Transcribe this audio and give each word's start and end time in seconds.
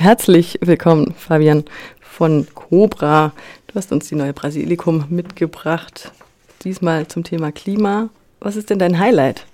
Herzlich 0.00 0.58
willkommen, 0.62 1.12
Fabian 1.12 1.66
von 2.00 2.46
Cobra. 2.54 3.34
Du 3.66 3.74
hast 3.74 3.92
uns 3.92 4.08
die 4.08 4.14
neue 4.14 4.32
Basilikum 4.32 5.04
mitgebracht, 5.10 6.10
diesmal 6.64 7.06
zum 7.06 7.22
Thema 7.22 7.52
Klima. 7.52 8.08
Was 8.40 8.56
ist 8.56 8.70
denn 8.70 8.78
dein 8.78 8.98
Highlight? 8.98 9.44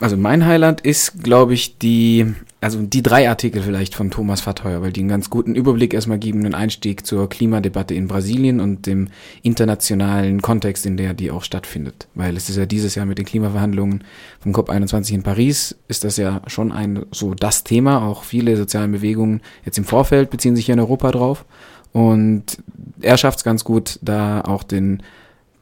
Also 0.00 0.16
mein 0.16 0.44
Highlight 0.44 0.80
ist, 0.80 1.22
glaube 1.22 1.54
ich, 1.54 1.78
die, 1.78 2.34
also 2.60 2.82
die 2.82 3.02
drei 3.02 3.28
Artikel 3.28 3.62
vielleicht 3.62 3.94
von 3.94 4.10
Thomas 4.10 4.40
Verteuer, 4.40 4.82
weil 4.82 4.92
die 4.92 5.00
einen 5.00 5.08
ganz 5.08 5.30
guten 5.30 5.54
Überblick 5.54 5.94
erstmal 5.94 6.18
geben, 6.18 6.40
einen 6.40 6.54
Einstieg 6.54 7.06
zur 7.06 7.28
Klimadebatte 7.28 7.94
in 7.94 8.08
Brasilien 8.08 8.58
und 8.58 8.86
dem 8.86 9.08
internationalen 9.42 10.42
Kontext, 10.42 10.86
in 10.86 10.96
der 10.96 11.14
die 11.14 11.30
auch 11.30 11.44
stattfindet. 11.44 12.08
Weil 12.14 12.36
es 12.36 12.50
ist 12.50 12.56
ja 12.56 12.66
dieses 12.66 12.96
Jahr 12.96 13.06
mit 13.06 13.18
den 13.18 13.26
Klimaverhandlungen 13.26 14.02
vom 14.40 14.52
COP21 14.52 15.12
in 15.12 15.22
Paris, 15.22 15.76
ist 15.86 16.02
das 16.02 16.16
ja 16.16 16.42
schon 16.48 16.72
ein, 16.72 17.06
so 17.12 17.34
das 17.34 17.62
Thema. 17.62 18.04
Auch 18.04 18.24
viele 18.24 18.56
soziale 18.56 18.88
Bewegungen 18.88 19.40
jetzt 19.64 19.78
im 19.78 19.84
Vorfeld 19.84 20.30
beziehen 20.30 20.56
sich 20.56 20.66
hier 20.66 20.74
in 20.74 20.80
Europa 20.80 21.12
drauf. 21.12 21.44
Und 21.92 22.58
er 23.00 23.18
schafft 23.18 23.38
es 23.38 23.44
ganz 23.44 23.62
gut, 23.62 23.98
da 24.02 24.40
auch 24.40 24.62
den 24.62 25.02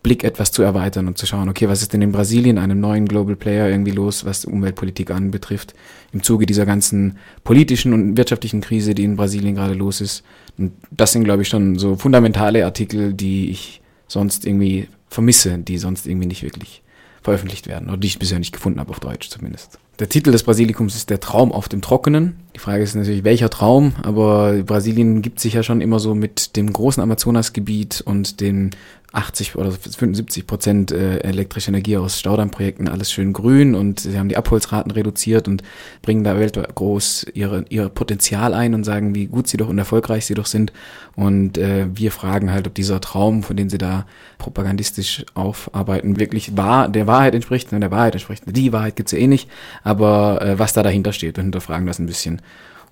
Blick 0.03 0.25
etwas 0.25 0.51
zu 0.51 0.63
erweitern 0.63 1.07
und 1.09 1.19
zu 1.19 1.27
schauen, 1.27 1.49
okay, 1.49 1.69
was 1.69 1.83
ist 1.83 1.93
denn 1.93 2.01
in 2.01 2.13
Brasilien, 2.13 2.57
einem 2.59 2.81
neuen 2.81 3.07
Global 3.07 3.37
Player, 3.37 3.69
irgendwie 3.69 3.91
los, 3.91 4.25
was 4.25 4.47
Umweltpolitik 4.47 5.11
anbetrifft, 5.11 5.75
im 6.13 6.23
Zuge 6.23 6.47
dieser 6.47 6.65
ganzen 6.65 7.19
politischen 7.45 7.93
und 7.93 8.17
wirtschaftlichen 8.17 8.63
Krise, 8.63 8.95
die 8.95 9.05
in 9.05 9.17
Brasilien 9.17 9.55
gerade 9.55 9.75
los 9.75 10.01
ist. 10.01 10.25
Und 10.57 10.73
das 10.91 11.13
sind, 11.13 11.25
glaube 11.25 11.43
ich, 11.43 11.49
schon 11.49 11.79
so 11.79 11.97
fundamentale 11.97 12.65
Artikel, 12.65 13.13
die 13.13 13.51
ich 13.51 13.83
sonst 14.09 14.47
irgendwie 14.47 14.89
vermisse, 15.09 15.59
die 15.59 15.77
sonst 15.77 16.07
irgendwie 16.07 16.29
nicht 16.29 16.43
wirklich 16.43 16.83
veröffentlicht 17.23 17.67
werden 17.67 17.89
oder 17.89 17.99
die 17.99 18.09
ich 18.09 18.19
bisher 18.19 18.39
nicht 18.39 18.53
gefunden 18.53 18.81
habe, 18.81 18.91
auf 18.91 19.01
Deutsch 19.01 19.29
zumindest. 19.29 19.79
Der 20.01 20.09
Titel 20.09 20.33
des 20.33 20.45
Basilikums 20.45 20.97
ist 20.97 21.11
Der 21.11 21.21
Traum 21.21 21.53
auf 21.53 21.69
dem 21.69 21.83
Trockenen. 21.83 22.37
Die 22.57 22.59
Frage 22.59 22.83
ist 22.83 22.95
natürlich, 22.95 23.23
welcher 23.23 23.51
Traum, 23.51 23.93
aber 24.03 24.55
Brasilien 24.63 25.21
gibt 25.21 25.41
sich 25.41 25.53
ja 25.53 25.63
schon 25.63 25.83
immer 25.83 26.01
so 26.01 26.15
mit 26.15 26.57
dem 26.57 26.73
großen 26.73 27.03
Amazonasgebiet 27.03 28.01
und 28.01 28.41
den 28.41 28.71
80 29.13 29.57
oder 29.57 29.73
75 29.73 30.47
Prozent 30.47 30.93
äh, 30.93 31.19
elektrische 31.19 31.71
Energie 31.71 31.97
aus 31.97 32.19
Staudammprojekten, 32.19 32.89
alles 32.89 33.11
schön 33.11 33.33
grün 33.33 33.75
und 33.75 34.01
sie 34.01 34.17
haben 34.17 34.29
die 34.29 34.37
Abholzraten 34.37 34.93
reduziert 34.93 35.49
und 35.49 35.63
bringen 36.01 36.23
da 36.23 36.39
weltweit 36.39 36.75
groß 36.75 37.27
ihre, 37.35 37.65
ihr 37.71 37.89
Potenzial 37.89 38.55
ein 38.55 38.73
und 38.73 38.85
sagen, 38.85 39.15
wie 39.15 39.27
gut 39.27 39.49
sie 39.49 39.57
doch 39.57 39.69
und 39.69 39.79
erfolgreich 39.79 40.27
sie 40.27 40.35
doch 40.35 40.47
sind. 40.47 40.73
Und 41.17 41.59
äh, 41.59 41.87
wir 41.93 42.13
fragen 42.13 42.53
halt, 42.53 42.69
ob 42.69 42.75
dieser 42.75 43.01
Traum, 43.01 43.43
von 43.43 43.57
dem 43.57 43.69
sie 43.69 43.79
da 43.79 44.07
propagandistisch 44.39 45.27
aufarbeiten, 45.35 46.19
wirklich 46.19 46.57
wahr, 46.57 46.89
der 46.89 47.07
Wahrheit 47.09 47.35
entspricht. 47.35 47.73
Und 47.73 47.81
der 47.81 47.91
Wahrheit 47.91 48.15
entspricht. 48.15 48.45
Die 48.47 48.73
Wahrheit 48.73 48.97
gibt's 48.97 49.13
ja 49.13 49.19
eh 49.19 49.27
nicht, 49.27 49.49
aber 49.91 50.41
äh, 50.41 50.59
was 50.59 50.73
da 50.73 50.83
dahinter 50.83 51.13
steht, 51.13 51.37
wir 51.37 51.43
hinterfragen 51.43 51.87
das 51.87 51.99
ein 51.99 52.07
bisschen. 52.07 52.41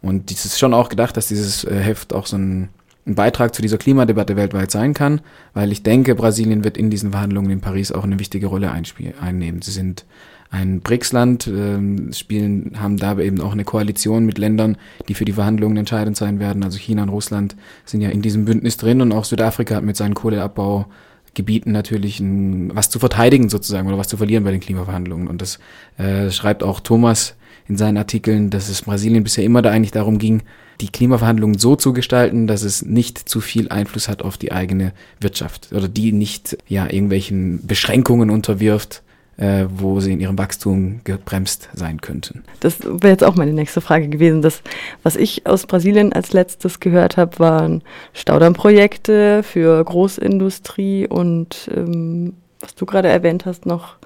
Und 0.03 0.31
es 0.31 0.45
ist 0.45 0.59
schon 0.59 0.75
auch 0.75 0.89
gedacht, 0.89 1.17
dass 1.17 1.29
dieses 1.29 1.65
äh, 1.65 1.81
Heft 1.81 2.13
auch 2.13 2.27
so 2.27 2.37
ein 2.37 2.69
ein 3.09 3.15
Beitrag 3.15 3.55
zu 3.55 3.63
dieser 3.63 3.79
Klimadebatte 3.79 4.37
weltweit 4.37 4.71
sein 4.71 4.95
kann, 4.95 5.21
weil 5.55 5.73
ich 5.73 5.83
denke, 5.83 6.15
Brasilien 6.15 6.63
wird 6.63 6.77
in 6.77 6.91
diesen 6.91 7.11
Verhandlungen 7.13 7.51
in 7.51 7.61
Paris 7.61 7.91
auch 7.91 8.05
eine 8.05 8.19
wichtige 8.19 8.47
Rolle 8.47 8.71
einnehmen. 8.71 9.63
Sie 9.63 9.71
sind 9.71 10.05
ein 10.51 10.81
BRICS-Land, 10.81 11.47
äh, 11.47 12.13
spielen, 12.13 12.77
haben 12.79 12.97
da 12.97 13.19
eben 13.19 13.41
auch 13.41 13.53
eine 13.53 13.65
Koalition 13.65 14.25
mit 14.25 14.39
Ländern, 14.39 14.77
die 15.09 15.15
für 15.15 15.25
die 15.25 15.33
Verhandlungen 15.33 15.77
entscheidend 15.77 16.17
sein 16.17 16.39
werden. 16.39 16.63
Also 16.63 16.79
China 16.79 17.03
und 17.03 17.09
Russland 17.11 17.57
sind 17.85 18.01
ja 18.01 18.11
in 18.11 18.23
diesem 18.23 18.45
Bündnis 18.45 18.77
drin 18.77 19.01
und 19.01 19.13
auch 19.13 19.25
Südafrika 19.25 19.77
hat 19.77 19.85
mit 19.85 19.97
seinen 19.97 20.15
Kohleabbaugebieten 21.29 21.73
natürlich 21.73 22.21
ein, 22.21 22.75
was 22.75 22.91
zu 22.91 22.99
verteidigen 22.99 23.49
sozusagen 23.49 23.89
oder 23.89 23.99
was 23.99 24.09
zu 24.09 24.17
verlieren 24.17 24.45
bei 24.45 24.51
den 24.51 24.61
Klimaverhandlungen. 24.61 25.29
Und 25.29 25.43
das 25.43 25.59
äh, 25.97 26.31
schreibt 26.31 26.63
auch 26.63 26.81
Thomas 26.81 27.35
in 27.69 27.77
seinen 27.77 27.99
Artikeln, 27.99 28.51
dass 28.51 28.69
es 28.69 28.83
Brasilien 28.83 29.25
bisher 29.25 29.45
immer 29.45 29.63
da 29.63 29.71
eigentlich 29.71 29.93
darum 29.93 30.19
ging, 30.19 30.43
die 30.81 30.89
Klimaverhandlungen 30.89 31.59
so 31.59 31.77
zu 31.77 31.93
gestalten, 31.93 32.47
dass 32.47 32.63
es 32.63 32.85
nicht 32.85 33.19
zu 33.29 33.41
viel 33.41 33.69
Einfluss 33.69 34.09
hat 34.09 34.23
auf 34.23 34.39
die 34.39 34.53
eigene 34.53 34.93
Wirtschaft 35.21 35.73
oder 35.73 35.89
die 35.89 36.13
nicht 36.13 36.57
ja 36.69 36.87
irgendwelchen 36.87 37.67
Beschränkungen 37.67 38.31
unterwirft, 38.31 39.03
äh, 39.39 39.67
wo 39.71 40.01
sie 40.01 40.13
in 40.13 40.21
ihrem 40.21 40.37
Wachstum 40.37 41.01
gebremst 41.05 41.71
sein 41.73 42.01
könnten. 42.01 42.43
Das 42.61 42.81
wäre 42.83 43.09
jetzt 43.09 43.25
auch 43.25 43.37
meine 43.37 43.53
nächste 43.53 43.81
Frage 43.81 44.09
gewesen. 44.09 44.43
Das, 44.43 44.63
was 45.03 45.17
ich 45.17 45.47
aus 45.47 45.67
Brasilien 45.67 46.13
als 46.13 46.33
letztes 46.33 46.81
gehört 46.81 47.17
habe, 47.17 47.39
waren 47.39 47.83
Staudammprojekte 48.13 49.43
für 49.45 49.83
Großindustrie 49.83 51.07
und 51.07 51.71
ähm, 51.75 52.35
was 52.61 52.75
du 52.75 52.85
gerade 52.85 53.09
erwähnt 53.09 53.47
hast, 53.47 53.65
noch 53.65 53.97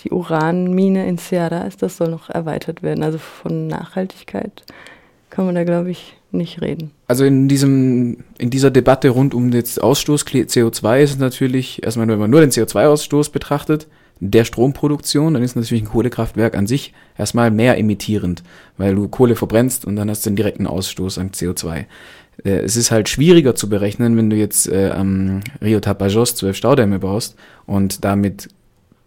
die 0.00 0.10
Uranmine 0.10 1.06
in 1.06 1.18
Ceará 1.18 1.66
ist, 1.66 1.82
das 1.82 1.96
soll 1.96 2.08
noch 2.08 2.28
erweitert 2.28 2.82
werden. 2.82 3.04
Also 3.04 3.18
von 3.18 3.68
Nachhaltigkeit 3.68 4.64
kann 5.30 5.46
man 5.46 5.54
da, 5.54 5.64
glaube 5.64 5.90
ich, 5.90 6.16
nicht 6.32 6.60
reden. 6.60 6.90
Also 7.06 7.24
in 7.24 7.46
diesem, 7.46 8.24
in 8.38 8.50
dieser 8.50 8.70
Debatte 8.70 9.10
rund 9.10 9.34
um 9.34 9.50
den 9.50 9.62
Ausstoß 9.62 10.26
CO2 10.26 11.00
ist 11.02 11.10
es 11.10 11.18
natürlich, 11.18 11.82
erstmal, 11.84 12.08
wenn 12.08 12.18
man 12.18 12.30
nur 12.30 12.40
den 12.40 12.50
CO2-Ausstoß 12.50 13.30
betrachtet, 13.30 13.86
der 14.24 14.44
Stromproduktion, 14.44 15.34
dann 15.34 15.42
ist 15.42 15.56
natürlich 15.56 15.82
ein 15.82 15.88
Kohlekraftwerk 15.88 16.56
an 16.56 16.68
sich 16.68 16.94
erstmal 17.18 17.50
mehr 17.50 17.76
emittierend, 17.76 18.44
weil 18.76 18.94
du 18.94 19.08
Kohle 19.08 19.34
verbrennst 19.34 19.84
und 19.84 19.96
dann 19.96 20.08
hast 20.08 20.24
du 20.24 20.30
einen 20.30 20.36
direkten 20.36 20.68
Ausstoß 20.68 21.18
an 21.18 21.30
CO2. 21.30 21.86
Äh, 22.44 22.50
es 22.50 22.76
ist 22.76 22.92
halt 22.92 23.08
schwieriger 23.08 23.56
zu 23.56 23.68
berechnen, 23.68 24.16
wenn 24.16 24.30
du 24.30 24.36
jetzt 24.36 24.68
äh, 24.68 24.90
am 24.90 25.40
Rio 25.60 25.80
Tapajos 25.80 26.36
zwölf 26.36 26.56
Staudämme 26.56 27.00
baust 27.00 27.34
und 27.66 28.04
damit 28.04 28.48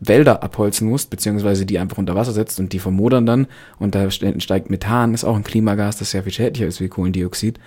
Wälder 0.01 0.43
abholzen 0.43 0.89
musst, 0.89 1.09
beziehungsweise 1.09 1.65
die 1.65 1.79
einfach 1.79 1.97
unter 1.97 2.15
Wasser 2.15 2.33
setzt 2.33 2.59
und 2.59 2.73
die 2.73 2.79
vermodern 2.79 3.25
dann 3.25 3.47
und 3.79 3.95
da 3.95 4.11
steigt 4.11 4.69
Methan, 4.69 5.13
ist 5.13 5.23
auch 5.23 5.37
ein 5.37 5.45
Klimagas, 5.45 5.95
das 5.95 6.11
sehr 6.11 6.23
viel 6.23 6.33
schädlicher 6.33 6.67
ist 6.67 6.81
wie 6.81 6.89
Kohlendioxid. 6.89 7.57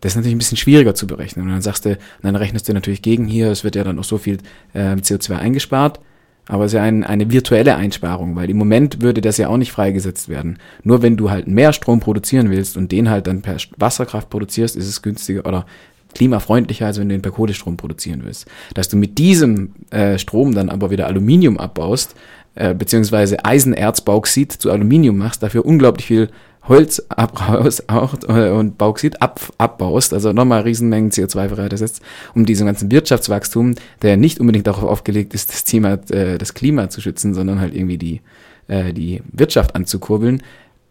Das 0.00 0.12
ist 0.12 0.16
natürlich 0.16 0.34
ein 0.34 0.38
bisschen 0.38 0.56
schwieriger 0.56 0.94
zu 0.94 1.06
berechnen. 1.06 1.46
Und 1.46 1.52
dann 1.52 1.62
sagst 1.62 1.84
du, 1.84 1.98
dann 2.22 2.36
rechnest 2.36 2.68
du 2.68 2.72
natürlich 2.72 3.02
gegen 3.02 3.26
hier, 3.26 3.50
es 3.50 3.64
wird 3.64 3.76
ja 3.76 3.84
dann 3.84 3.98
auch 3.98 4.04
so 4.04 4.16
viel 4.16 4.38
äh, 4.72 4.94
CO2 4.94 5.36
eingespart, 5.36 6.00
aber 6.48 6.64
es 6.64 6.72
ist 6.72 6.76
ja 6.76 6.82
ein, 6.82 7.04
eine 7.04 7.30
virtuelle 7.30 7.76
Einsparung, 7.76 8.36
weil 8.36 8.50
im 8.50 8.56
Moment 8.56 9.02
würde 9.02 9.20
das 9.20 9.36
ja 9.36 9.48
auch 9.48 9.56
nicht 9.56 9.72
freigesetzt 9.72 10.28
werden. 10.28 10.58
Nur 10.84 11.02
wenn 11.02 11.16
du 11.16 11.30
halt 11.30 11.48
mehr 11.48 11.72
Strom 11.72 12.00
produzieren 12.00 12.50
willst 12.50 12.76
und 12.76 12.92
den 12.92 13.10
halt 13.10 13.26
dann 13.26 13.42
per 13.42 13.56
Wasserkraft 13.76 14.30
produzierst, 14.30 14.76
ist 14.76 14.88
es 14.88 15.02
günstiger 15.02 15.44
oder 15.44 15.66
klimafreundlicher, 16.14 16.86
als 16.86 16.98
wenn 16.98 17.08
du 17.08 17.14
den 17.14 17.22
per 17.22 17.32
Kohlestrom 17.32 17.76
produzieren 17.76 18.22
willst. 18.24 18.46
Dass 18.74 18.88
du 18.88 18.96
mit 18.96 19.18
diesem 19.18 19.74
äh, 19.90 20.18
Strom 20.18 20.54
dann 20.54 20.70
aber 20.70 20.90
wieder 20.90 21.06
Aluminium 21.06 21.58
abbaust, 21.58 22.14
äh, 22.56 22.74
beziehungsweise 22.74 23.44
Eisenerzbauxid 23.44 24.52
zu 24.52 24.70
Aluminium 24.70 25.16
machst, 25.16 25.42
dafür 25.42 25.64
unglaublich 25.64 26.06
viel 26.06 26.30
Holz 26.68 27.02
abbaust 27.08 27.84
äh, 28.28 28.50
und 28.50 28.78
Bauxit 28.78 29.22
ab, 29.22 29.40
abbaust, 29.58 30.12
also 30.12 30.32
nochmal 30.32 30.62
Riesenmengen 30.62 31.10
CO2 31.10 31.48
freisetzt, 31.48 32.02
um 32.34 32.44
diesen 32.44 32.66
ganzen 32.66 32.90
Wirtschaftswachstum, 32.90 33.74
der 34.02 34.16
nicht 34.16 34.40
unbedingt 34.40 34.66
darauf 34.66 34.84
aufgelegt 34.84 35.34
ist, 35.34 35.50
das 35.52 35.64
Thema, 35.64 35.98
äh, 36.10 36.38
das 36.38 36.54
Klima 36.54 36.90
zu 36.90 37.00
schützen, 37.00 37.34
sondern 37.34 37.60
halt 37.60 37.74
irgendwie 37.74 37.98
die, 37.98 38.20
äh, 38.68 38.92
die 38.92 39.22
Wirtschaft 39.32 39.76
anzukurbeln, 39.76 40.42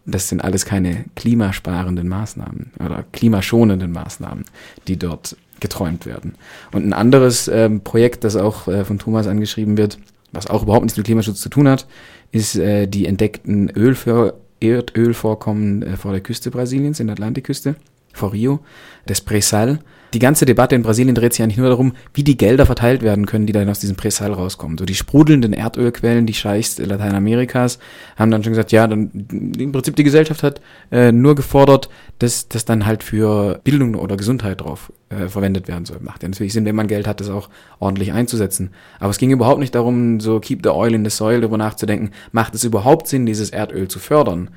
das 0.06 0.30
sind 0.30 0.42
alles 0.42 0.66
keine 0.66 1.06
klimasparenden 1.16 2.08
Maßnahmen 2.08 2.72
oder 2.80 3.04
klimaschonenden 3.12 3.92
Maßnahmen, 3.92 4.46
die 4.88 4.98
dort 4.98 5.36
geträumt 5.60 6.06
werden. 6.06 6.36
Und 6.72 6.86
ein 6.86 6.94
anderes 6.94 7.48
ähm, 7.48 7.82
Projekt, 7.82 8.24
das 8.24 8.36
auch 8.36 8.68
äh, 8.68 8.86
von 8.86 9.00
Thomas 9.00 9.26
angeschrieben 9.26 9.78
wird, 9.78 9.98
was 10.36 10.48
auch 10.48 10.64
überhaupt 10.64 10.84
nichts 10.84 10.98
mit 10.98 11.06
Klimaschutz 11.06 11.42
zu 11.42 11.50
tun 11.50 11.68
hat, 11.68 11.88
ist 12.32 12.56
äh, 12.56 12.88
die 12.88 13.06
entdeckten 13.06 13.70
Ölför 13.70 14.36
Erdölvorkommen 14.60 15.84
äh, 15.84 15.98
vor 15.98 16.12
der 16.12 16.22
Küste 16.22 16.52
Brasiliens, 16.52 17.00
in 17.00 17.08
der 17.08 17.14
Atlantikküste, 17.14 17.76
vor 18.16 18.34
Rio, 18.34 18.60
des 19.08 19.22
Presal 19.22 19.80
die 20.16 20.20
ganze 20.20 20.46
Debatte 20.46 20.76
in 20.76 20.82
Brasilien 20.82 21.14
dreht 21.14 21.34
sich 21.34 21.44
eigentlich 21.44 21.58
nur 21.58 21.68
darum, 21.68 21.92
wie 22.14 22.24
die 22.24 22.38
Gelder 22.38 22.66
verteilt 22.66 23.02
werden 23.02 23.26
können, 23.26 23.48
die 23.48 23.52
dann 23.52 23.68
aus 23.68 23.80
diesem 23.80 23.98
Presal 23.98 24.32
rauskommen. 24.32 24.78
So 24.78 24.86
die 24.86 24.96
sprudelnden 24.96 25.52
Erdölquellen, 25.52 26.26
die 26.26 26.34
Scheichs 26.34 26.78
Lateinamerikas, 26.78 27.80
haben 28.16 28.32
dann 28.32 28.42
schon 28.42 28.54
gesagt, 28.54 28.72
ja, 28.72 28.88
dann 28.88 29.12
im 29.60 29.74
Prinzip 29.74 29.98
die 29.98 30.06
Gesellschaft 30.06 30.42
hat 30.42 30.62
äh, 30.90 31.12
nur 31.12 31.36
gefordert, 31.36 31.90
dass 32.20 32.48
das 32.48 32.64
dann 32.64 32.86
halt 32.86 33.04
für 33.04 33.60
Bildung 33.66 33.96
oder 33.96 34.16
Gesundheit 34.16 34.62
drauf 34.62 34.94
äh, 35.10 35.28
verwendet 35.28 35.68
werden 35.68 35.84
soll. 35.84 35.98
Macht 36.00 36.24
ja 36.24 36.30
natürlich 36.30 36.54
Sinn, 36.54 36.64
wenn 36.64 36.76
man 36.76 36.88
Geld 36.88 37.08
hat, 37.08 37.20
das 37.20 37.30
auch 37.30 37.50
ordentlich 37.80 38.14
einzusetzen. 38.14 38.70
Aber 39.02 39.10
es 39.10 39.18
ging 39.18 39.32
überhaupt 39.32 39.60
nicht 39.60 39.76
darum, 39.76 40.22
so 40.22 40.40
keep 40.40 40.62
the 40.64 40.70
oil 40.70 40.94
in 40.94 41.04
the 41.04 41.12
soil, 41.12 41.42
darüber 41.42 41.58
nachzudenken, 41.58 42.12
macht 42.32 42.56
es 42.56 42.64
überhaupt 42.64 43.10
Sinn, 43.10 43.26
dieses 43.26 43.50
Erdöl 43.50 43.90
zu 43.90 44.00
fördern? 44.00 44.50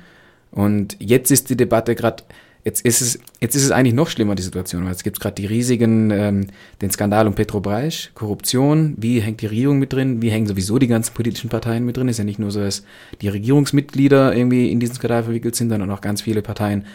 Und 0.51 0.95
jetzt 0.99 1.31
ist 1.31 1.49
die 1.49 1.57
Debatte 1.57 1.95
gerade 1.95 2.23
Jetzt 2.65 2.85
ist 2.85 3.01
es, 3.01 3.19
jetzt 3.39 3.55
ist 3.55 3.63
es 3.63 3.71
eigentlich 3.71 3.93
noch 3.93 4.09
schlimmer, 4.09 4.35
die 4.35 4.43
Situation, 4.43 4.83
weil 4.83 4.91
es 4.91 5.03
gibt 5.03 5.19
gerade 5.19 5.35
die 5.35 5.45
riesigen, 5.45 6.11
ähm, 6.11 6.47
den 6.81 6.91
Skandal 6.91 7.25
um 7.25 7.33
Petrobras, 7.33 8.09
Korruption, 8.13 8.95
wie 8.97 9.21
hängt 9.21 9.41
die 9.41 9.45
Regierung 9.45 9.79
mit 9.79 9.93
drin, 9.93 10.21
wie 10.21 10.29
hängen 10.29 10.45
sowieso 10.47 10.77
die 10.77 10.87
ganzen 10.87 11.13
politischen 11.13 11.49
Parteien 11.49 11.85
mit 11.85 11.95
drin. 11.95 12.09
Ist 12.09 12.17
ja 12.17 12.25
nicht 12.25 12.39
nur 12.39 12.51
so, 12.51 12.59
dass 12.59 12.83
die 13.21 13.29
Regierungsmitglieder 13.29 14.35
irgendwie 14.35 14.71
in 14.71 14.79
diesen 14.79 14.95
Skandal 14.95 15.23
verwickelt 15.23 15.55
sind, 15.55 15.69
sondern 15.69 15.89
auch 15.91 16.01
ganz 16.01 16.21
viele 16.21 16.41
Parteien, 16.41 16.85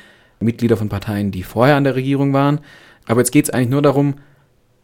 Mitglieder 0.40 0.76
von 0.76 0.90
Parteien, 0.90 1.30
die 1.30 1.42
vorher 1.42 1.76
an 1.76 1.84
der 1.84 1.94
Regierung 1.94 2.34
waren. 2.34 2.60
Aber 3.06 3.20
jetzt 3.20 3.30
geht 3.30 3.46
es 3.46 3.50
eigentlich 3.50 3.70
nur 3.70 3.82
darum, 3.82 4.14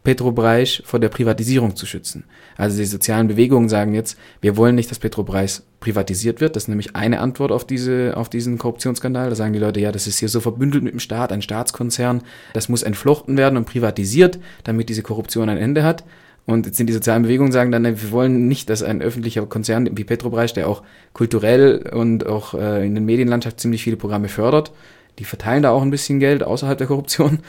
Petrobras 0.03 0.83
vor 0.85 0.99
der 0.99 1.11
Privatisierung 1.11 1.77
zu 1.77 1.85
schützen. 1.85 2.25
Also 2.57 2.79
die 2.79 2.87
sozialen 2.87 3.29
Bewegungen 3.29 3.69
sagen 3.69 3.95
jetzt, 3.95 4.17
wir 4.41 4.57
wollen 4.57 4.75
nicht, 4.75 4.91
dass 4.91 4.99
Petrobras 4.99 5.63
privatisiert 5.79 6.41
wird. 6.41 6.57
Das 6.57 6.65
ist 6.65 6.69
nämlich 6.69 6.97
eine 6.97 7.21
Antwort 7.21 7.53
auf, 7.53 7.67
diese, 7.67 8.17
auf 8.17 8.31
diesen 8.31 8.57
Korruptionsskandal. 8.57 9.29
Da 9.29 9.35
sagen 9.37 9.53
die 9.53 9.59
Leute, 9.59 9.81
ja, 9.81 9.93
das 9.93 10.07
ist 10.07 10.19
hier 10.19 10.31
so 10.31 10.41
verbündelt 10.41 10.83
mit 10.83 10.95
dem 10.95 11.01
Staat, 11.01 11.33
ein 11.33 11.43
Staatskonzern. 11.43 12.23
Das 12.55 12.71
muss 12.71 12.83
entflochten 12.83 13.37
werden 13.37 13.59
und 13.59 13.67
privatisiert, 13.67 14.39
damit 14.65 14.89
diese 14.89 15.03
Korruption 15.03 15.51
ein 15.51 15.59
Ende 15.59 15.85
hat. 15.85 16.05
Und 16.47 16.67
jetzt 16.67 16.79
sind 16.79 16.87
die 16.87 16.95
sozialen 16.95 17.23
Bewegungen 17.23 17.53
sagen 17.53 17.71
dann, 17.71 17.85
wir 17.85 18.11
wollen 18.11 18.49
nicht, 18.49 18.71
dass 18.71 18.83
ein 18.83 19.03
öffentlicher 19.03 19.45
Konzern 19.47 19.97
wie 19.97 20.05
Petrobras, 20.05 20.55
der 20.55 20.69
auch 20.69 20.83
kulturell 21.13 21.91
und 21.93 22.27
auch 22.27 22.55
äh, 22.55 22.87
in 22.87 22.95
der 22.95 23.03
Medienlandschaft 23.03 23.61
ziemlich 23.61 23.85
viele 23.85 23.97
Programme 23.97 24.29
fördert, 24.29 24.73
die 25.19 25.25
verteilen 25.25 25.63
da 25.63 25.71
auch 25.71 25.83
ein 25.83 25.91
bisschen 25.91 26.19
Geld 26.19 26.43
außerhalb 26.43 26.79
der 26.79 26.87
Korruption, 26.87 27.41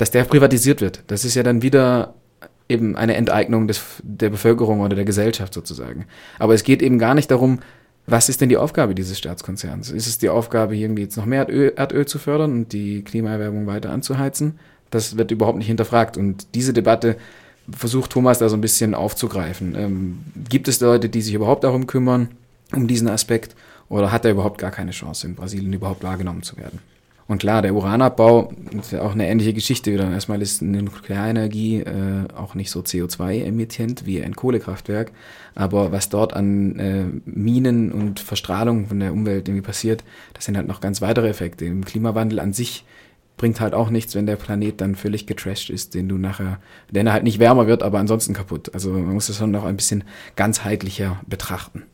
dass 0.00 0.10
der 0.10 0.24
privatisiert 0.24 0.80
wird. 0.80 1.02
Das 1.08 1.26
ist 1.26 1.34
ja 1.34 1.42
dann 1.42 1.60
wieder 1.60 2.14
eben 2.70 2.96
eine 2.96 3.16
Enteignung 3.16 3.68
des, 3.68 3.82
der 4.02 4.30
Bevölkerung 4.30 4.80
oder 4.80 4.96
der 4.96 5.04
Gesellschaft 5.04 5.52
sozusagen. 5.52 6.06
Aber 6.38 6.54
es 6.54 6.62
geht 6.62 6.80
eben 6.80 6.98
gar 6.98 7.14
nicht 7.14 7.30
darum, 7.30 7.58
was 8.06 8.30
ist 8.30 8.40
denn 8.40 8.48
die 8.48 8.56
Aufgabe 8.56 8.94
dieses 8.94 9.18
Staatskonzerns? 9.18 9.90
Ist 9.90 10.06
es 10.06 10.16
die 10.16 10.30
Aufgabe, 10.30 10.74
irgendwie 10.74 11.02
jetzt 11.02 11.18
noch 11.18 11.26
mehr 11.26 11.40
Erdöl, 11.40 11.74
Erdöl 11.76 12.06
zu 12.06 12.18
fördern 12.18 12.52
und 12.52 12.72
die 12.72 13.02
Klimaerwärmung 13.02 13.66
weiter 13.66 13.90
anzuheizen? 13.90 14.58
Das 14.88 15.18
wird 15.18 15.32
überhaupt 15.32 15.58
nicht 15.58 15.66
hinterfragt. 15.66 16.16
Und 16.16 16.54
diese 16.54 16.72
Debatte 16.72 17.16
versucht 17.70 18.10
Thomas 18.10 18.38
da 18.38 18.48
so 18.48 18.56
ein 18.56 18.62
bisschen 18.62 18.94
aufzugreifen. 18.94 19.74
Ähm, 19.76 20.18
gibt 20.48 20.66
es 20.66 20.80
Leute, 20.80 21.10
die 21.10 21.20
sich 21.20 21.34
überhaupt 21.34 21.62
darum 21.62 21.86
kümmern, 21.86 22.28
um 22.74 22.88
diesen 22.88 23.08
Aspekt? 23.08 23.54
Oder 23.90 24.12
hat 24.12 24.24
er 24.24 24.30
überhaupt 24.30 24.56
gar 24.56 24.70
keine 24.70 24.92
Chance, 24.92 25.26
in 25.26 25.34
Brasilien 25.34 25.74
überhaupt 25.74 26.02
wahrgenommen 26.02 26.42
zu 26.42 26.56
werden? 26.56 26.78
Und 27.30 27.38
klar, 27.38 27.62
der 27.62 27.76
Uranabbau 27.76 28.52
ist 28.76 28.90
ja 28.90 29.02
auch 29.02 29.12
eine 29.12 29.28
ähnliche 29.28 29.52
Geschichte 29.52 29.92
wieder. 29.92 30.10
Erstmal 30.10 30.42
ist 30.42 30.62
eine 30.62 30.82
Nuklearenergie 30.82 31.76
äh, 31.76 32.26
auch 32.34 32.56
nicht 32.56 32.72
so 32.72 32.80
CO2-emittent 32.80 34.04
wie 34.04 34.20
ein 34.20 34.34
Kohlekraftwerk. 34.34 35.12
Aber 35.54 35.92
was 35.92 36.08
dort 36.08 36.34
an 36.34 36.76
äh, 36.80 37.04
Minen 37.26 37.92
und 37.92 38.18
Verstrahlung 38.18 38.88
von 38.88 38.98
der 38.98 39.12
Umwelt 39.12 39.46
irgendwie 39.46 39.64
passiert, 39.64 40.02
das 40.34 40.46
sind 40.46 40.56
halt 40.56 40.66
noch 40.66 40.80
ganz 40.80 41.02
weitere 41.02 41.28
Effekte. 41.28 41.66
Im 41.66 41.84
Klimawandel 41.84 42.40
an 42.40 42.52
sich 42.52 42.84
bringt 43.36 43.60
halt 43.60 43.74
auch 43.74 43.90
nichts, 43.90 44.16
wenn 44.16 44.26
der 44.26 44.34
Planet 44.34 44.80
dann 44.80 44.96
völlig 44.96 45.28
getrashed 45.28 45.70
ist, 45.70 45.94
den 45.94 46.08
du 46.08 46.18
nachher, 46.18 46.58
wenn 46.90 47.06
er 47.06 47.12
halt 47.12 47.22
nicht 47.22 47.38
wärmer 47.38 47.68
wird, 47.68 47.84
aber 47.84 48.00
ansonsten 48.00 48.34
kaputt. 48.34 48.74
Also 48.74 48.90
man 48.90 49.14
muss 49.14 49.28
das 49.28 49.36
schon 49.36 49.52
noch 49.52 49.66
ein 49.66 49.76
bisschen 49.76 50.02
ganzheitlicher 50.34 51.20
betrachten. 51.28 51.84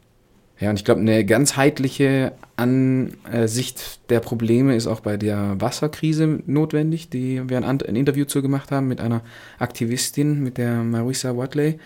Ja, 0.58 0.70
und 0.70 0.76
ich 0.76 0.84
glaube, 0.84 1.02
eine 1.02 1.24
ganzheitliche 1.24 2.32
Ansicht 2.56 4.00
der 4.08 4.20
Probleme 4.20 4.74
ist 4.74 4.86
auch 4.86 5.00
bei 5.00 5.18
der 5.18 5.60
Wasserkrise 5.60 6.40
notwendig, 6.46 7.10
die 7.10 7.46
wir 7.46 7.62
ein, 7.62 7.80
Interview 7.80 8.24
zu 8.24 8.40
gemacht 8.40 8.70
haben 8.72 8.88
mit 8.88 9.00
einer 9.00 9.20
Aktivistin, 9.58 10.42
mit 10.42 10.56
der 10.56 10.82
Marisa 10.82 11.36
Watley. 11.36 11.78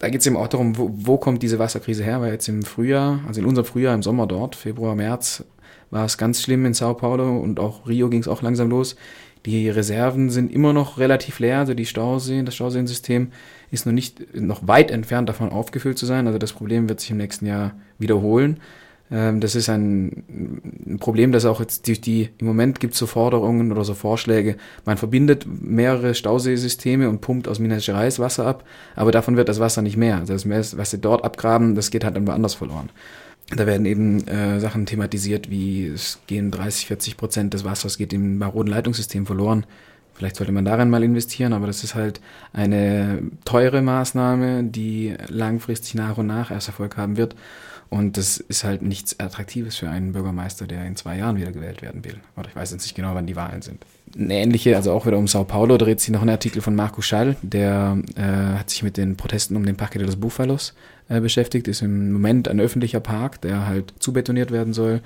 Da 0.00 0.08
geht 0.08 0.20
es 0.20 0.26
eben 0.26 0.36
auch 0.36 0.48
darum, 0.48 0.76
wo, 0.76 0.90
wo 0.92 1.16
kommt 1.16 1.42
diese 1.42 1.60
Wasserkrise 1.60 2.02
her, 2.02 2.20
weil 2.20 2.32
jetzt 2.32 2.48
im 2.48 2.62
Frühjahr, 2.62 3.20
also 3.26 3.40
in 3.40 3.46
unserem 3.46 3.66
Frühjahr, 3.66 3.94
im 3.94 4.02
Sommer 4.02 4.26
dort, 4.26 4.56
Februar, 4.56 4.96
März, 4.96 5.44
war 5.90 6.04
es 6.04 6.18
ganz 6.18 6.42
schlimm 6.42 6.66
in 6.66 6.74
Sao 6.74 6.94
Paulo 6.94 7.38
und 7.38 7.60
auch 7.60 7.86
Rio 7.88 8.08
ging 8.08 8.20
es 8.20 8.28
auch 8.28 8.42
langsam 8.42 8.68
los. 8.68 8.96
Die 9.46 9.70
Reserven 9.70 10.30
sind 10.30 10.52
immer 10.52 10.72
noch 10.72 10.98
relativ 10.98 11.38
leer, 11.38 11.60
also 11.60 11.74
die 11.74 11.86
Stauseen, 11.86 12.44
das 12.44 12.56
Stauseensystem 12.56 13.28
ist 13.70 13.86
noch 13.86 13.92
nicht 13.92 14.34
noch 14.34 14.66
weit 14.66 14.90
entfernt 14.90 15.28
davon 15.28 15.50
aufgefüllt 15.50 15.98
zu 15.98 16.06
sein. 16.06 16.26
Also 16.26 16.38
das 16.38 16.52
Problem 16.52 16.88
wird 16.88 17.00
sich 17.00 17.10
im 17.10 17.18
nächsten 17.18 17.46
Jahr 17.46 17.74
wiederholen. 17.98 18.60
Ähm, 19.10 19.40
das 19.40 19.54
ist 19.54 19.68
ein, 19.68 20.98
Problem, 21.00 21.32
das 21.32 21.44
auch 21.44 21.60
jetzt 21.60 21.86
durch 21.86 22.00
die, 22.00 22.30
im 22.38 22.46
Moment 22.46 22.80
gibt 22.80 22.94
es 22.94 22.98
so 22.98 23.06
Forderungen 23.06 23.72
oder 23.72 23.84
so 23.84 23.94
Vorschläge. 23.94 24.56
Man 24.84 24.96
verbindet 24.96 25.46
mehrere 25.46 26.14
Stauseesysteme 26.14 27.08
und 27.08 27.20
pumpt 27.20 27.48
aus 27.48 27.58
Minas 27.58 27.86
Gerais 27.86 28.18
Wasser 28.18 28.46
ab, 28.46 28.64
aber 28.96 29.12
davon 29.12 29.36
wird 29.36 29.48
das 29.48 29.60
Wasser 29.60 29.82
nicht 29.82 29.96
mehr. 29.96 30.18
Also 30.18 30.34
das, 30.34 30.76
was 30.76 30.90
sie 30.90 30.98
dort 30.98 31.24
abgraben, 31.24 31.74
das 31.74 31.90
geht 31.90 32.04
halt 32.04 32.16
dann 32.16 32.26
woanders 32.26 32.54
verloren. 32.54 32.90
Da 33.56 33.66
werden 33.66 33.86
eben 33.86 34.26
äh, 34.28 34.60
Sachen 34.60 34.84
thematisiert, 34.84 35.50
wie 35.50 35.86
es 35.86 36.18
gehen 36.26 36.50
30, 36.50 36.86
40 36.86 37.16
Prozent 37.16 37.54
des 37.54 37.64
Wassers 37.64 37.96
geht 37.96 38.12
im 38.12 38.36
maroden 38.36 38.70
Leitungssystem 38.70 39.24
verloren. 39.24 39.64
Vielleicht 40.18 40.34
sollte 40.34 40.50
man 40.50 40.64
darin 40.64 40.90
mal 40.90 41.04
investieren, 41.04 41.52
aber 41.52 41.68
das 41.68 41.84
ist 41.84 41.94
halt 41.94 42.20
eine 42.52 43.20
teure 43.44 43.82
Maßnahme, 43.82 44.64
die 44.64 45.14
langfristig 45.28 45.94
nach 45.94 46.18
und 46.18 46.26
nach 46.26 46.50
erst 46.50 46.66
Erfolg 46.66 46.96
haben 46.96 47.16
wird. 47.16 47.36
Und 47.88 48.16
das 48.16 48.38
ist 48.38 48.64
halt 48.64 48.82
nichts 48.82 49.18
Attraktives 49.20 49.76
für 49.76 49.88
einen 49.88 50.12
Bürgermeister, 50.12 50.66
der 50.66 50.84
in 50.86 50.96
zwei 50.96 51.18
Jahren 51.18 51.36
wieder 51.36 51.52
gewählt 51.52 51.82
werden 51.82 52.04
will. 52.04 52.16
Oder 52.36 52.48
ich 52.48 52.56
weiß 52.56 52.72
jetzt 52.72 52.82
nicht 52.82 52.96
genau, 52.96 53.14
wann 53.14 53.26
die 53.26 53.36
Wahlen 53.36 53.62
sind. 53.62 53.86
Eine 54.18 54.34
ähnliche, 54.34 54.74
also 54.74 54.90
auch 54.90 55.06
wieder 55.06 55.18
um 55.18 55.28
Sao 55.28 55.44
Paulo, 55.44 55.78
dreht 55.78 56.00
sich 56.00 56.10
noch 56.10 56.22
ein 56.22 56.28
Artikel 56.28 56.62
von 56.62 56.74
Marco 56.74 57.00
Schall, 57.00 57.36
der 57.42 57.96
äh, 58.16 58.58
hat 58.58 58.70
sich 58.70 58.82
mit 58.82 58.96
den 58.96 59.16
Protesten 59.16 59.54
um 59.54 59.64
den 59.64 59.76
Parque 59.76 59.98
de 59.98 60.06
los 60.06 60.16
Búfalos 60.16 60.74
äh, 61.08 61.20
beschäftigt, 61.20 61.68
ist 61.68 61.80
im 61.80 62.12
Moment 62.12 62.48
ein 62.48 62.58
öffentlicher 62.58 63.00
Park, 63.00 63.40
der 63.42 63.66
halt 63.66 63.94
zubetoniert 64.00 64.50
werden 64.50 64.74
soll 64.74 65.00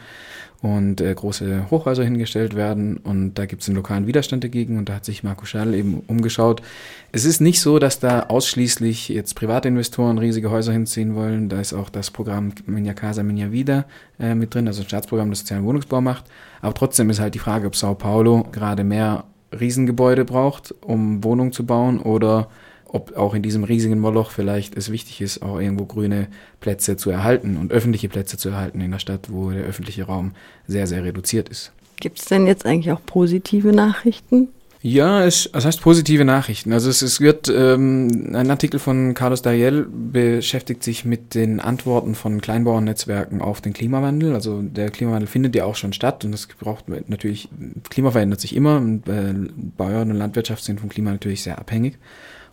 und 0.63 1.01
äh, 1.01 1.13
große 1.13 1.71
Hochhäuser 1.71 2.05
hingestellt 2.05 2.55
werden 2.55 2.97
und 2.97 3.35
da 3.35 3.47
gibt 3.47 3.63
es 3.63 3.69
einen 3.69 3.77
lokalen 3.77 4.07
Widerstand 4.07 4.45
dagegen 4.45 4.79
und 4.79 4.89
da 4.89 4.95
hat 4.95 5.05
sich 5.05 5.25
Marco 5.25 5.45
Schall 5.45 5.75
eben 5.75 6.05
umgeschaut. 6.07 6.63
Es 7.11 7.25
ist 7.25 7.41
nicht 7.41 7.61
so, 7.61 7.81
dass 7.81 7.99
da 7.99 8.21
ausschließlich 8.21 9.09
jetzt 9.09 9.35
private 9.35 9.67
Investoren 9.67 10.19
riesige 10.19 10.51
Häuser 10.51 10.73
hinziehen 10.73 11.17
wollen, 11.17 11.49
da 11.49 11.61
ist 11.61 11.73
auch 11.73 11.91
das 11.91 12.13
Programm 12.13 12.53
Minha 12.67 12.95
Casa 12.95 13.25
Minha 13.25 13.51
Vida 13.51 13.87
äh, 14.21 14.37
mit 14.37 14.55
drin, 14.55 14.69
also 14.69 14.83
ein 14.83 14.89
Staatsprogramm, 14.89 15.31
das 15.31 15.41
sozialen 15.41 15.65
Wohnungsbau 15.65 16.01
macht, 16.01 16.27
aber 16.61 16.75
trotzdem 16.75 17.11
ist 17.11 17.19
halt 17.19 17.35
die 17.35 17.41
Frage, 17.41 17.67
ob 17.67 17.75
Sao 17.75 17.97
Paulo 17.97 18.47
gerade 18.53 18.85
mehr 18.85 19.25
Riesengebäude 19.59 20.25
braucht, 20.25 20.75
um 20.81 21.25
Wohnungen 21.25 21.53
zu 21.53 21.67
bauen 21.67 21.99
oder 21.99 22.49
ob 22.93 23.17
auch 23.17 23.35
in 23.35 23.43
diesem 23.43 23.65
riesigen 23.65 23.99
Moloch 23.99 24.31
vielleicht 24.31 24.77
es 24.77 24.93
wichtig 24.93 25.21
ist, 25.23 25.43
auch 25.43 25.59
irgendwo 25.59 25.87
grüne 25.87 26.29
Plätze 26.61 26.97
zu 26.97 27.11
erhalten 27.11 27.57
und 27.57 27.73
öffentliche 27.73 28.09
Plätze 28.09 28.37
zu 28.37 28.51
erhalten 28.51 28.81
in 28.81 28.91
der 28.91 28.99
Stadt, 28.99 29.29
wo 29.31 29.51
der 29.51 29.65
öffentliche 29.65 30.05
Raum 30.05 30.33
sehr, 30.67 30.87
sehr 30.87 31.03
reduziert 31.03 31.49
ist. 31.49 31.73
Gibt 32.01 32.19
es 32.19 32.27
denn 32.27 32.47
jetzt 32.47 32.67
eigentlich 32.67 32.93
auch 32.93 33.05
positive 33.07 33.73
Nachrichten? 33.73 34.49
Ja, 34.85 35.25
es, 35.25 35.49
das 35.53 35.65
heißt 35.65 35.81
positive 35.81 36.25
Nachrichten. 36.25 36.73
Also 36.73 36.91
es, 36.91 37.03
es 37.03 37.21
wird 37.21 37.49
ähm, 37.49 38.33
ein 38.35 38.51
Artikel 38.51 38.81
von 38.81 39.15
Carlos 39.15 39.41
Dariel 39.41 39.87
beschäftigt 39.89 40.83
sich 40.83 41.05
mit 41.05 41.37
den 41.37 41.61
Antworten 41.61 42.17
von 42.17 42.41
Kleinbauernnetzwerken 42.41 43.41
auf 43.41 43.61
den 43.61 43.75
Klimawandel. 43.75 44.35
Also 44.35 44.61
der 44.61 44.91
Klimawandel 44.91 45.29
findet 45.29 45.55
ja 45.55 45.67
auch 45.67 45.77
schon 45.77 45.93
statt 45.93 46.25
und 46.25 46.35
es 46.35 46.49
braucht 46.49 46.87
natürlich 47.09 47.49
Klima 47.91 48.11
verändert 48.11 48.41
sich 48.41 48.57
immer 48.57 48.79
und 48.79 49.09
äh, 49.09 49.33
Bauern 49.77 50.11
und 50.11 50.17
Landwirtschaft 50.17 50.65
sind 50.65 50.81
vom 50.81 50.89
Klima 50.89 51.13
natürlich 51.13 51.45
sehr 51.45 51.61
abhängig. 51.61 51.97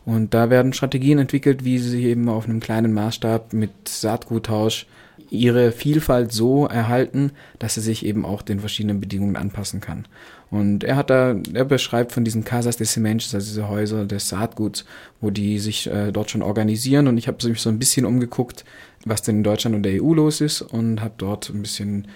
Und 0.10 0.34
da 0.34 0.50
werden 0.50 0.74
Strategien 0.74 1.20
entwickelt, 1.20 1.64
wie 1.64 1.78
sie 1.78 2.06
eben 2.06 2.30
auf 2.30 2.46
einem 2.46 2.60
kleinen 2.60 2.94
Maßstab 2.94 3.54
mit 3.54 3.70
Saatguttausch 3.88 4.88
ihre 5.30 5.72
Vielfalt 5.72 6.32
so 6.32 6.66
erhalten, 6.66 7.32
dass 7.60 7.76
sie 7.76 7.82
sich 7.82 8.04
eben 8.04 8.26
auch 8.26 8.42
den 8.42 8.60
verschiedenen 8.60 9.00
Bedingungen 9.00 9.36
anpassen 9.36 9.82
kann. 9.82 10.08
Und 10.50 10.84
er 10.84 10.96
hat 10.96 11.12
da, 11.12 11.36
er 11.54 11.64
beschreibt 11.64 12.12
von 12.12 12.24
diesen 12.24 12.44
Casas 12.44 12.78
de 12.78 12.88
Sementes, 12.88 13.36
also 13.36 13.46
diese 13.46 13.70
Häuser 13.70 14.06
des 14.06 14.30
Saatguts, 14.30 14.83
wo 15.22 15.30
die 15.30 15.60
sich 15.60 15.86
äh, 15.86 16.12
dort 16.12 16.31
schon 16.31 16.42
organisieren. 16.42 17.07
Und 17.07 17.19
ich 17.19 17.28
habe 17.28 17.48
mich 17.48 17.62
so 17.62 17.69
ein 17.69 17.78
bisschen 17.78 18.07
umgeguckt, 18.07 18.66
was 19.06 19.22
denn 19.22 19.38
in 19.38 19.44
Deutschland 19.44 19.76
und 19.76 19.83
der 19.83 20.04
EU 20.04 20.16
los 20.16 20.42
ist 20.42 20.64
und 20.64 21.02
habe 21.02 21.14
dort 21.19 21.50
ein 21.50 21.62
bisschen 21.62 22.07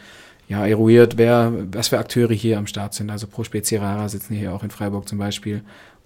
ja, 0.47 0.65
eruiert, 0.65 1.17
wer, 1.17 1.53
was 1.71 1.89
für 1.89 1.99
Akteure 1.99 2.33
hier 2.33 2.57
am 2.57 2.65
Start 2.65 2.95
sind. 2.95 3.11
Also 3.11 3.27
Pro 3.27 3.43
Spezie 3.43 3.77
Rara 3.77 4.09
sitzen 4.09 4.33
hier 4.33 4.51
auch 4.51 4.63
in 4.63 4.71
Freiburg 4.71 5.07
zum 5.07 5.19
Beispiel 5.19 5.61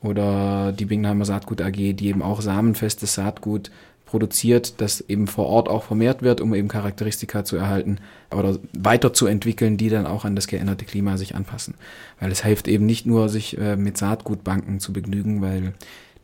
oder 0.08 0.72
die 0.72 0.86
Bingenheimer 0.86 1.26
Saatgut 1.26 1.62
AG, 1.62 1.74
die 1.74 2.08
eben 2.08 2.22
auch 2.22 2.42
samenfestes 2.42 3.14
Saatgut 3.14 3.70
produziert, 4.06 4.80
das 4.82 5.02
eben 5.02 5.28
vor 5.28 5.48
Ort 5.48 5.68
auch 5.70 5.84
vermehrt 5.84 6.24
wird, 6.24 6.42
um 6.42 6.56
eben 6.56 6.70
Charakteristika 6.70 7.44
zu 7.44 7.58
erhalten 7.58 8.00
oder 8.32 8.58
weiterzuentwickeln, 8.74 9.78
die 9.78 9.90
dann 9.90 10.08
auch 10.08 10.26
an 10.26 10.36
das 10.36 10.48
geänderte 10.48 10.86
Klima 10.86 11.18
sich 11.18 11.36
anpassen. 11.36 11.76
Weil 12.20 12.32
es 12.32 12.44
hilft 12.44 12.68
eben 12.68 12.86
nicht 12.86 13.06
nur, 13.06 13.30
sich 13.30 13.58
äh, 13.58 13.76
mit 13.76 13.98
Saatgutbanken 13.98 14.80
zu 14.80 14.94
begnügen, 14.94 15.42
weil 15.42 15.74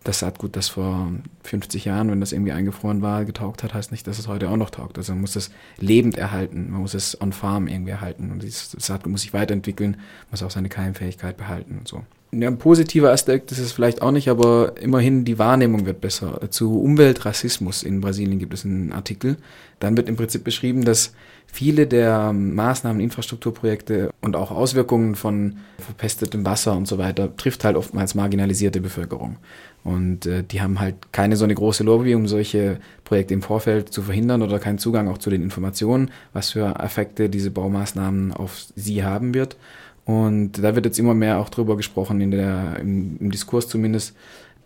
das 0.03 0.19
Saatgut, 0.19 0.55
das 0.55 0.69
vor 0.69 1.11
50 1.43 1.85
Jahren, 1.85 2.09
wenn 2.11 2.19
das 2.19 2.33
irgendwie 2.33 2.51
eingefroren 2.51 3.01
war, 3.01 3.25
getaugt 3.25 3.63
hat, 3.63 3.73
heißt 3.73 3.91
nicht, 3.91 4.05
dass 4.07 4.19
es 4.19 4.27
heute 4.27 4.49
auch 4.49 4.57
noch 4.57 4.69
taugt. 4.69 4.97
Also 4.97 5.13
man 5.13 5.21
muss 5.21 5.35
es 5.35 5.51
lebend 5.77 6.17
erhalten, 6.17 6.71
man 6.71 6.81
muss 6.81 6.93
es 6.93 7.19
on 7.21 7.31
farm 7.31 7.67
irgendwie 7.67 7.91
erhalten 7.91 8.31
und 8.31 8.43
dieses 8.43 8.71
Saatgut 8.71 9.11
muss 9.11 9.21
sich 9.21 9.33
weiterentwickeln, 9.33 9.97
muss 10.31 10.43
auch 10.43 10.51
seine 10.51 10.69
Keimfähigkeit 10.69 11.37
behalten 11.37 11.77
und 11.79 11.87
so. 11.87 12.03
Ja, 12.39 12.47
ein 12.47 12.57
positiver 12.57 13.11
Aspekt 13.11 13.51
ist 13.51 13.59
es 13.59 13.71
vielleicht 13.71 14.01
auch 14.01 14.11
nicht, 14.11 14.27
aber 14.27 14.73
immerhin 14.81 15.23
die 15.23 15.37
Wahrnehmung 15.37 15.85
wird 15.85 16.01
besser. 16.01 16.39
Zu 16.49 16.81
Umweltrassismus 16.81 17.83
in 17.83 18.01
Brasilien 18.01 18.39
gibt 18.39 18.53
es 18.53 18.65
einen 18.65 18.91
Artikel. 18.91 19.37
Dann 19.79 19.97
wird 19.97 20.09
im 20.09 20.15
Prinzip 20.15 20.43
beschrieben, 20.43 20.83
dass 20.83 21.13
viele 21.45 21.85
der 21.85 22.33
Maßnahmen, 22.33 23.01
Infrastrukturprojekte 23.01 24.09
und 24.21 24.35
auch 24.35 24.49
Auswirkungen 24.49 25.13
von 25.15 25.57
verpestetem 25.77 26.43
Wasser 26.45 26.75
und 26.75 26.87
so 26.87 26.97
weiter 26.97 27.35
trifft 27.35 27.63
halt 27.63 27.75
oftmals 27.75 28.15
marginalisierte 28.15 28.81
Bevölkerung. 28.81 29.37
Und 29.83 30.25
äh, 30.25 30.43
die 30.43 30.61
haben 30.61 30.79
halt 30.79 30.95
keine 31.11 31.35
so 31.35 31.43
eine 31.43 31.55
große 31.55 31.83
Lobby, 31.83 32.15
um 32.15 32.27
solche 32.27 32.79
Projekte 33.03 33.33
im 33.33 33.41
Vorfeld 33.41 33.89
zu 33.89 34.01
verhindern 34.01 34.41
oder 34.41 34.57
keinen 34.57 34.79
Zugang 34.79 35.07
auch 35.09 35.17
zu 35.17 35.29
den 35.29 35.43
Informationen, 35.43 36.09
was 36.31 36.51
für 36.51 36.79
Effekte 36.79 37.29
diese 37.29 37.51
Baumaßnahmen 37.51 38.31
auf 38.31 38.65
sie 38.75 39.03
haben 39.03 39.33
wird. 39.33 39.57
Und 40.05 40.53
da 40.63 40.75
wird 40.75 40.85
jetzt 40.85 40.99
immer 40.99 41.13
mehr 41.13 41.39
auch 41.39 41.49
drüber 41.49 41.77
gesprochen, 41.77 42.19
in 42.19 42.31
der, 42.31 42.77
im, 42.79 43.17
im 43.19 43.31
Diskurs 43.31 43.69
zumindest, 43.69 44.15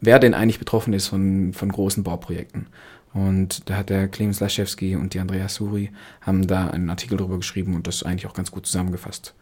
wer 0.02 0.20
denn 0.20 0.34
eigentlich 0.34 0.60
betroffen 0.60 0.94
ist 0.94 1.08
von, 1.08 1.54
von 1.54 1.72
großen 1.72 2.04
Bauprojekten. 2.04 2.68
Und 3.14 3.70
da 3.70 3.78
hat 3.78 3.90
der 3.90 4.08
Clemens 4.08 4.40
Laschewski 4.40 4.96
und 4.96 5.14
die 5.14 5.20
Andrea 5.20 5.48
Suri 5.48 5.92
haben 6.22 6.48
da 6.48 6.68
einen 6.68 6.90
Artikel 6.90 7.18
drüber 7.18 7.38
geschrieben 7.38 7.76
und 7.76 7.88
das 7.88 8.04
eigentlich 8.04 8.28
auch 8.28 8.34
ganz 8.34 8.52
gut 8.52 8.66
zusammengefasst, 8.66 9.34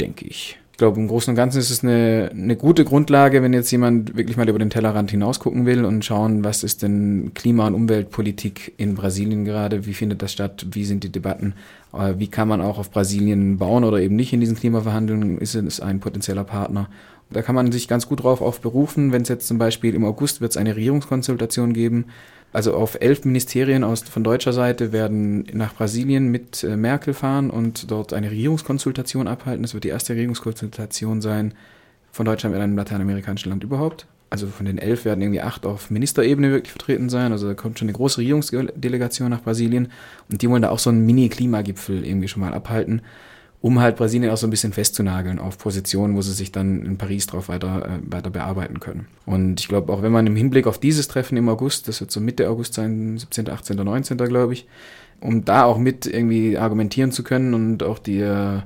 denke 0.00 0.26
ich. 0.26 0.58
Ich 0.76 0.78
glaube, 0.78 1.00
im 1.00 1.08
Großen 1.08 1.30
und 1.30 1.36
Ganzen 1.36 1.58
ist 1.58 1.70
es 1.70 1.82
eine, 1.82 2.28
eine 2.34 2.54
gute 2.54 2.84
Grundlage, 2.84 3.42
wenn 3.42 3.54
jetzt 3.54 3.70
jemand 3.70 4.14
wirklich 4.14 4.36
mal 4.36 4.46
über 4.46 4.58
den 4.58 4.68
Tellerrand 4.68 5.10
hinausgucken 5.10 5.64
will 5.64 5.86
und 5.86 6.04
schauen, 6.04 6.44
was 6.44 6.62
ist 6.62 6.82
denn 6.82 7.30
Klima- 7.32 7.66
und 7.66 7.72
Umweltpolitik 7.72 8.74
in 8.76 8.94
Brasilien 8.94 9.46
gerade, 9.46 9.86
wie 9.86 9.94
findet 9.94 10.20
das 10.20 10.32
statt, 10.32 10.66
wie 10.72 10.84
sind 10.84 11.02
die 11.02 11.10
Debatten, 11.10 11.54
wie 12.18 12.28
kann 12.28 12.46
man 12.46 12.60
auch 12.60 12.76
auf 12.76 12.90
Brasilien 12.90 13.56
bauen 13.56 13.84
oder 13.84 14.00
eben 14.00 14.16
nicht 14.16 14.34
in 14.34 14.40
diesen 14.40 14.54
Klimaverhandlungen, 14.58 15.38
ist 15.38 15.54
es 15.54 15.80
ein 15.80 15.98
potenzieller 15.98 16.44
Partner. 16.44 16.90
Da 17.30 17.40
kann 17.40 17.54
man 17.54 17.72
sich 17.72 17.88
ganz 17.88 18.06
gut 18.06 18.22
drauf 18.22 18.42
auf 18.42 18.60
berufen, 18.60 19.12
wenn 19.12 19.22
es 19.22 19.28
jetzt 19.28 19.48
zum 19.48 19.56
Beispiel 19.56 19.94
im 19.94 20.04
August 20.04 20.42
wird 20.42 20.50
es 20.50 20.58
eine 20.58 20.76
Regierungskonsultation 20.76 21.72
geben, 21.72 22.04
also 22.56 22.72
auf 22.72 22.96
elf 23.02 23.26
Ministerien 23.26 23.84
aus, 23.84 24.00
von 24.00 24.24
deutscher 24.24 24.54
Seite 24.54 24.90
werden 24.90 25.44
nach 25.52 25.74
Brasilien 25.74 26.28
mit 26.28 26.64
äh, 26.64 26.74
Merkel 26.74 27.12
fahren 27.12 27.50
und 27.50 27.90
dort 27.90 28.14
eine 28.14 28.30
Regierungskonsultation 28.30 29.28
abhalten. 29.28 29.62
Das 29.62 29.74
wird 29.74 29.84
die 29.84 29.90
erste 29.90 30.14
Regierungskonsultation 30.14 31.20
sein 31.20 31.52
von 32.12 32.24
Deutschland 32.24 32.54
mit 32.54 32.62
einem 32.62 32.74
lateinamerikanischen 32.74 33.50
Land 33.50 33.62
überhaupt. 33.62 34.06
Also 34.30 34.46
von 34.46 34.64
den 34.64 34.78
elf 34.78 35.04
werden 35.04 35.20
irgendwie 35.20 35.42
acht 35.42 35.66
auf 35.66 35.90
Ministerebene 35.90 36.50
wirklich 36.50 36.72
vertreten 36.72 37.10
sein. 37.10 37.30
Also 37.30 37.46
da 37.46 37.52
kommt 37.52 37.78
schon 37.78 37.88
eine 37.88 37.96
große 37.96 38.22
Regierungsdelegation 38.22 39.28
nach 39.28 39.42
Brasilien 39.42 39.92
und 40.30 40.40
die 40.40 40.48
wollen 40.48 40.62
da 40.62 40.70
auch 40.70 40.78
so 40.78 40.88
einen 40.88 41.04
Mini-Klimagipfel 41.04 42.06
irgendwie 42.06 42.28
schon 42.28 42.40
mal 42.40 42.54
abhalten 42.54 43.02
um 43.66 43.80
halt 43.80 43.96
Brasilien 43.96 44.30
auch 44.30 44.36
so 44.36 44.46
ein 44.46 44.50
bisschen 44.50 44.72
festzunageln 44.72 45.40
auf 45.40 45.58
Positionen, 45.58 46.14
wo 46.14 46.22
sie 46.22 46.32
sich 46.32 46.52
dann 46.52 46.86
in 46.86 46.98
Paris 46.98 47.26
drauf 47.26 47.48
weiter, 47.48 47.84
äh, 47.84 48.12
weiter 48.12 48.30
bearbeiten 48.30 48.78
können. 48.78 49.08
Und 49.24 49.58
ich 49.58 49.66
glaube, 49.66 49.92
auch 49.92 50.02
wenn 50.02 50.12
man 50.12 50.24
im 50.28 50.36
Hinblick 50.36 50.68
auf 50.68 50.78
dieses 50.78 51.08
Treffen 51.08 51.36
im 51.36 51.48
August, 51.48 51.88
das 51.88 52.00
wird 52.00 52.12
so 52.12 52.20
Mitte 52.20 52.48
August 52.48 52.74
sein, 52.74 53.18
17., 53.18 53.50
18., 53.50 53.76
19., 53.76 54.18
glaube 54.18 54.52
ich, 54.52 54.68
um 55.20 55.44
da 55.44 55.64
auch 55.64 55.78
mit 55.78 56.06
irgendwie 56.06 56.56
argumentieren 56.56 57.10
zu 57.10 57.24
können 57.24 57.54
und 57.54 57.82
auch 57.82 57.98
die 57.98 58.20
äh, 58.20 58.60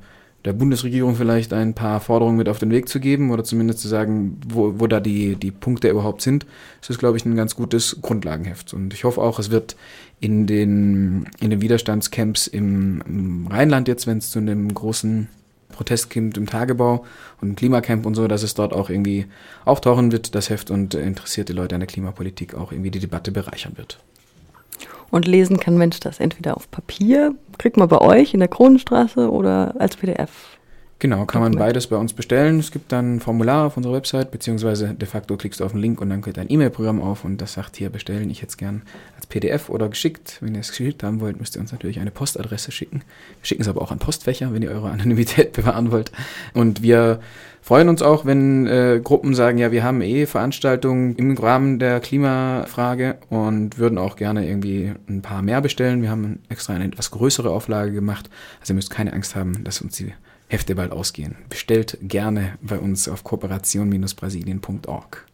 der 0.45 0.53
Bundesregierung 0.55 1.17
vielleicht 1.17 1.53
ein 1.53 1.75
paar 1.75 2.01
Forderungen 2.01 2.37
mit 2.37 2.49
auf 2.49 2.59
den 2.59 2.71
Weg 2.71 2.89
zu 2.89 2.99
geben 2.99 3.31
oder 3.31 3.45
zumindest 3.45 3.81
zu 3.81 3.89
sagen, 3.89 4.39
wo, 4.49 4.81
wo 4.81 4.87
da 4.87 5.01
die, 5.01 5.37
die 5.37 5.51
Punkte 5.51 5.89
überhaupt 5.89 6.23
sind. 6.23 6.47
Das 6.81 6.91
ist, 6.91 6.99
glaube 6.99 7.19
ich, 7.19 7.27
ein 7.27 7.37
ganz 7.37 7.57
gutes 7.57 7.99
Grundlagenheft. 8.01 8.73
Und 8.73 8.95
ich 8.95 9.05
hoffe 9.05 9.21
auch, 9.21 9.39
es 9.39 9.51
wird 9.51 9.77
in 10.21 10.47
den, 10.47 11.27
in 11.41 11.51
den 11.51 11.61
Widerstandscamps 11.63 12.47
im, 12.47 13.03
im 13.07 13.47
Rheinland 13.47 13.89
jetzt, 13.89 14.07
wenn 14.07 14.19
es 14.19 14.31
zu 14.31 14.39
einem 14.39 14.73
großen 14.73 15.29
Protest 15.71 16.13
kommt 16.13 16.37
im 16.37 16.47
Tagebau 16.47 17.05
und 17.41 17.51
im 17.51 17.57
Klimacamp 17.57 18.05
und 18.05 18.15
so, 18.15 18.29
dass 18.29 18.43
es 18.43 18.55
dort 18.55 18.73
auch 18.73 18.91
irgendwie 18.91 19.27
auftauchen 19.65 20.13
wird, 20.13 20.35
das 20.35 20.51
Heft 20.51 20.71
und 20.71 20.95
interessierte 20.95 21.53
Leute 21.53 21.75
an 21.75 21.81
der 21.81 21.87
Klimapolitik 21.87 22.55
auch 22.55 22.73
irgendwie 22.73 22.91
die 22.91 22.99
Debatte 22.99 23.33
bereichern 23.33 23.73
wird. 23.77 23.99
Und 25.11 25.27
lesen 25.27 25.59
kann 25.59 25.77
Mensch 25.77 25.99
das 26.01 26.21
entweder 26.21 26.57
auf 26.57 26.71
Papier, 26.71 27.35
kriegt 27.59 27.77
man 27.77 27.89
bei 27.89 28.01
euch 28.01 28.35
in 28.35 28.41
der 28.41 28.49
Kronenstraße 28.49 29.31
oder 29.31 29.75
als 29.79 29.97
PDF. 29.97 30.31
Genau, 31.01 31.25
kann 31.25 31.41
man 31.41 31.53
beides 31.53 31.87
bei 31.87 31.97
uns 31.97 32.13
bestellen. 32.13 32.59
Es 32.59 32.71
gibt 32.71 32.93
dann 32.93 33.17
ein 33.17 33.21
Formular 33.21 33.67
auf 33.67 33.79
unserer 33.79 33.95
Website, 33.95 34.31
beziehungsweise 34.31 34.93
de 34.93 35.09
facto 35.09 35.39
klickst 35.39 35.61
du 35.61 35.65
auf 35.65 35.73
den 35.73 35.81
Link 35.81 35.99
und 35.99 36.11
dann 36.11 36.21
geht 36.21 36.39
ein 36.39 36.51
E-Mail-Programm 36.51 37.01
auf 37.01 37.25
und 37.25 37.41
das 37.41 37.55
sagt 37.55 37.77
hier 37.77 37.89
bestellen. 37.89 38.29
Ich 38.29 38.43
jetzt 38.43 38.59
gern 38.59 38.83
als 39.17 39.27
PDF 39.27 39.71
oder 39.71 39.89
geschickt. 39.89 40.37
Wenn 40.43 40.55
ihr 40.55 40.61
es 40.61 40.69
geschickt 40.69 41.03
haben 41.03 41.21
wollt, 41.21 41.41
müsst 41.41 41.57
ihr 41.57 41.63
uns 41.63 41.73
natürlich 41.73 42.01
eine 42.01 42.11
Postadresse 42.11 42.71
schicken. 42.71 42.99
Wir 43.41 43.47
schicken 43.47 43.63
es 43.63 43.69
aber 43.69 43.81
auch 43.81 43.93
an 43.93 43.99
Postfächer, 43.99 44.53
wenn 44.53 44.61
ihr 44.61 44.71
eure 44.71 44.91
Anonymität 44.91 45.53
bewahren 45.55 45.91
wollt. 45.91 46.13
Und 46.53 46.83
wir 46.83 47.21
freuen 47.63 47.89
uns 47.89 48.03
auch, 48.03 48.27
wenn 48.27 48.67
äh, 48.67 49.01
Gruppen 49.03 49.35
sagen, 49.35 49.57
ja, 49.57 49.73
wir 49.73 49.83
haben 49.83 50.03
eh 50.03 50.27
Veranstaltungen 50.27 51.17
im 51.17 51.35
Rahmen 51.35 51.79
der 51.79 52.01
Klimafrage 52.01 53.17
und 53.31 53.79
würden 53.79 53.97
auch 53.97 54.17
gerne 54.17 54.47
irgendwie 54.47 54.93
ein 55.09 55.23
paar 55.23 55.41
mehr 55.41 55.63
bestellen. 55.63 56.03
Wir 56.03 56.11
haben 56.11 56.41
extra 56.51 56.75
eine 56.75 56.85
etwas 56.85 57.11
größere 57.11 57.49
Auflage 57.49 57.93
gemacht. 57.93 58.29
Also 58.61 58.75
ihr 58.75 58.77
müsst 58.77 58.91
keine 58.91 59.15
Angst 59.15 59.35
haben, 59.35 59.65
dass 59.65 59.81
uns 59.81 59.97
die 59.97 60.13
Hefte 60.51 60.75
bald 60.75 60.91
ausgehen. 60.91 61.37
Bestellt 61.49 61.97
gerne 62.03 62.59
bei 62.61 62.81
uns 62.81 63.09
auf 63.09 63.23
kooperation-brasilien.org. 63.23 65.29